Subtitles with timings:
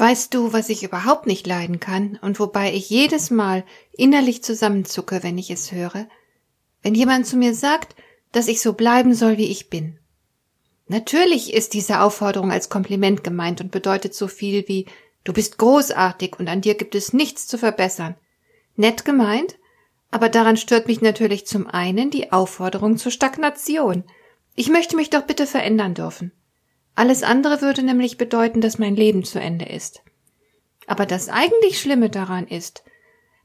[0.00, 5.22] Weißt du, was ich überhaupt nicht leiden kann und wobei ich jedes Mal innerlich zusammenzucke,
[5.22, 6.08] wenn ich es höre?
[6.80, 7.96] Wenn jemand zu mir sagt,
[8.32, 9.98] dass ich so bleiben soll, wie ich bin.
[10.88, 14.86] Natürlich ist diese Aufforderung als Kompliment gemeint und bedeutet so viel wie
[15.22, 18.14] Du bist großartig und an dir gibt es nichts zu verbessern.
[18.76, 19.58] Nett gemeint,
[20.10, 24.04] aber daran stört mich natürlich zum einen die Aufforderung zur Stagnation.
[24.54, 26.32] Ich möchte mich doch bitte verändern dürfen.
[27.00, 30.02] Alles andere würde nämlich bedeuten, dass mein Leben zu Ende ist.
[30.86, 32.84] Aber das eigentlich Schlimme daran ist,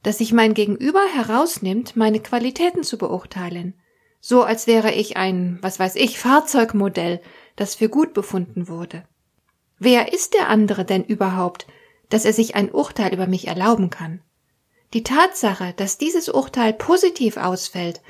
[0.03, 3.80] dass sich mein Gegenüber herausnimmt, meine Qualitäten zu beurteilen.
[4.20, 7.22] So als wäre ich ein, was weiß ich, Fahrzeugmodell,
[7.56, 9.08] das für gut befunden wurde.
[9.80, 11.66] Wer ist der andere denn überhaupt,
[12.09, 14.20] dass er sich ein Urteil über mich erlauben kann?
[14.94, 18.02] Die Tatsache, dass dieses Urteil positiv ausfällt,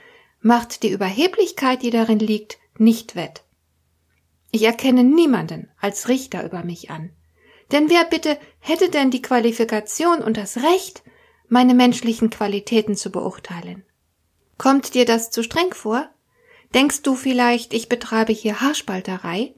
[0.42, 3.45] macht die Überheblichkeit, die darin liegt, nicht wett.
[4.56, 7.10] Ich erkenne niemanden als Richter über mich an.
[7.74, 11.04] Denn wer bitte hätte denn die Qualifikation und das Recht,
[11.50, 13.84] meine menschlichen Qualitäten zu beurteilen?
[14.58, 16.10] Kommt dir das zu streng vor?
[16.74, 19.56] Denkst du vielleicht, ich betreibe hier Haarspalterei?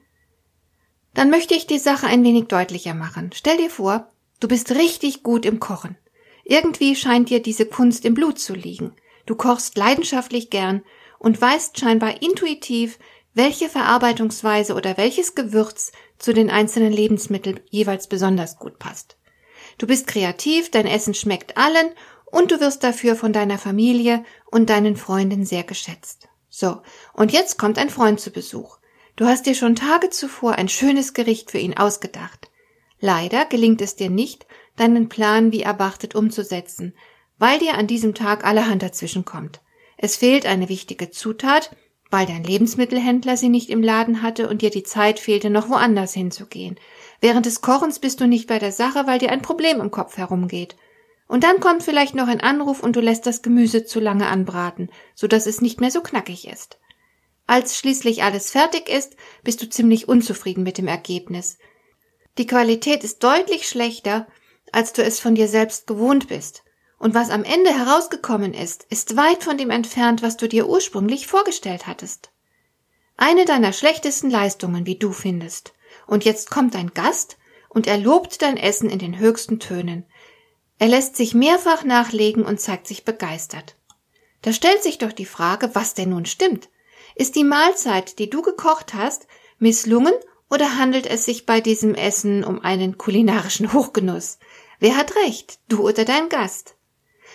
[1.14, 3.30] Dann möchte ich die Sache ein wenig deutlicher machen.
[3.32, 4.10] Stell dir vor,
[4.40, 5.96] du bist richtig gut im Kochen.
[6.42, 8.96] Irgendwie scheint dir diese Kunst im Blut zu liegen.
[9.26, 10.82] Du kochst leidenschaftlich gern
[11.20, 12.98] und weißt scheinbar intuitiv,
[13.38, 19.16] welche Verarbeitungsweise oder welches Gewürz zu den einzelnen Lebensmitteln jeweils besonders gut passt.
[19.78, 21.90] Du bist kreativ, dein Essen schmeckt allen
[22.26, 26.28] und du wirst dafür von deiner Familie und deinen Freunden sehr geschätzt.
[26.50, 26.82] So,
[27.14, 28.78] und jetzt kommt ein Freund zu Besuch.
[29.14, 32.50] Du hast dir schon Tage zuvor ein schönes Gericht für ihn ausgedacht.
[32.98, 36.92] Leider gelingt es dir nicht, deinen Plan wie erwartet umzusetzen,
[37.38, 39.60] weil dir an diesem Tag allerhand dazwischen kommt.
[39.96, 41.70] Es fehlt eine wichtige Zutat
[42.10, 46.14] weil dein Lebensmittelhändler sie nicht im Laden hatte und dir die Zeit fehlte, noch woanders
[46.14, 46.78] hinzugehen.
[47.20, 50.16] Während des Kochens bist du nicht bei der Sache, weil dir ein Problem im Kopf
[50.16, 50.76] herumgeht.
[51.26, 54.90] Und dann kommt vielleicht noch ein Anruf und du lässt das Gemüse zu lange anbraten,
[55.14, 56.78] so dass es nicht mehr so knackig ist.
[57.46, 61.58] Als schließlich alles fertig ist, bist du ziemlich unzufrieden mit dem Ergebnis.
[62.38, 64.26] Die Qualität ist deutlich schlechter,
[64.72, 66.62] als du es von dir selbst gewohnt bist.
[66.98, 71.26] Und was am Ende herausgekommen ist, ist weit von dem entfernt, was du dir ursprünglich
[71.26, 72.30] vorgestellt hattest.
[73.16, 75.74] Eine deiner schlechtesten Leistungen, wie du findest.
[76.06, 77.36] Und jetzt kommt ein Gast
[77.68, 80.04] und er lobt dein Essen in den höchsten Tönen.
[80.78, 83.76] Er lässt sich mehrfach nachlegen und zeigt sich begeistert.
[84.42, 86.68] Da stellt sich doch die Frage, was denn nun stimmt.
[87.14, 89.26] Ist die Mahlzeit, die du gekocht hast,
[89.58, 90.14] misslungen
[90.48, 94.38] oder handelt es sich bei diesem Essen um einen kulinarischen Hochgenuss?
[94.78, 96.76] Wer hat recht, du oder dein Gast?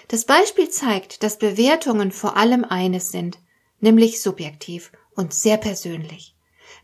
[0.08, 3.40] Das Beispiel zeigt, dass Bewertungen vor allem eines sind,
[3.80, 6.36] nämlich subjektiv und sehr persönlich.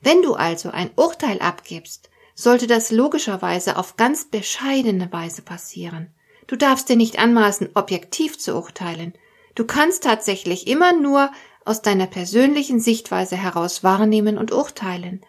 [0.02, 6.14] Wenn du also ein Urteil abgibst, sollte das logischerweise auf ganz bescheidene Weise passieren.
[6.48, 9.14] Du darfst dir nicht anmaßen, objektiv zu urteilen.
[9.56, 11.32] Du kannst tatsächlich immer nur
[11.66, 15.22] aus deiner persönlichen Sichtweise heraus wahrnehmen und urteilen.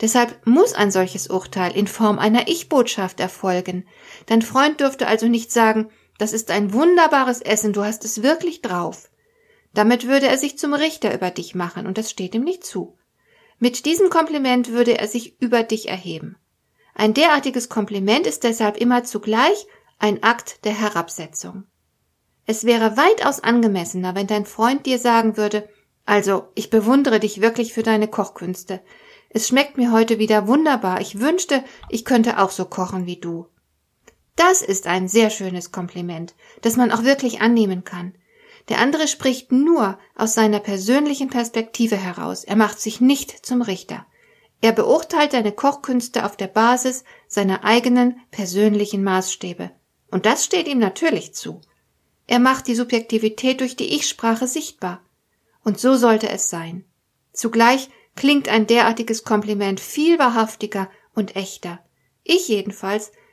[0.00, 3.86] Deshalb muss ein solches Urteil in Form einer Ich-Botschaft erfolgen.
[4.26, 5.90] Dein Freund dürfte also nicht sagen,
[6.20, 9.10] das ist ein wunderbares Essen, du hast es wirklich drauf.
[9.72, 12.98] Damit würde er sich zum Richter über dich machen, und das steht ihm nicht zu.
[13.58, 16.36] Mit diesem Kompliment würde er sich über dich erheben.
[16.94, 19.66] Ein derartiges Kompliment ist deshalb immer zugleich
[19.98, 21.64] ein Akt der Herabsetzung.
[22.46, 25.68] Es wäre weitaus angemessener, wenn dein Freund dir sagen würde,
[26.04, 28.80] also, ich bewundere dich wirklich für deine Kochkünste.
[29.28, 31.00] Es schmeckt mir heute wieder wunderbar.
[31.00, 33.46] Ich wünschte, ich könnte auch so kochen wie du.
[34.40, 38.14] Das ist ein sehr schönes Kompliment, das man auch wirklich annehmen kann.
[38.70, 42.44] Der andere spricht nur aus seiner persönlichen Perspektive heraus.
[42.44, 44.06] Er macht sich nicht zum Richter.
[44.62, 49.72] Er beurteilt deine Kochkünste auf der Basis seiner eigenen persönlichen Maßstäbe.
[50.10, 51.60] Und das steht ihm natürlich zu.
[52.26, 55.02] Er macht die Subjektivität durch die Ich-Sprache sichtbar.
[55.64, 56.86] Und so sollte es sein.
[57.34, 61.80] Zugleich klingt ein derartiges Kompliment viel wahrhaftiger und echter.
[62.24, 63.12] Ich jedenfalls